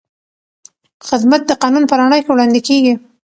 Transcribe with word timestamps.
خدمت 1.07 1.41
د 1.47 1.51
قانون 1.61 1.83
په 1.87 1.95
رڼا 1.99 2.17
کې 2.23 2.31
وړاندې 2.31 2.59
کېږي. 2.67 2.93